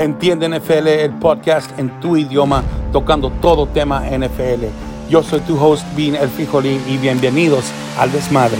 [0.00, 4.64] Entiende NFL, el podcast en tu idioma, tocando todo tema NFL.
[5.10, 7.66] Yo soy tu host, Bean El Frijolín, y bienvenidos
[7.98, 8.56] al desmadre.